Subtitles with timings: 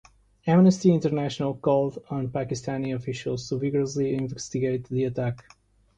[0.47, 5.45] Amnesty International called on Pakistani officials to vigorously investigate the attack.